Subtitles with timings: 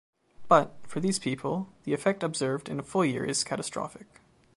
[0.47, 4.07] But, for these people, the effect observed in a full year is catastrophic.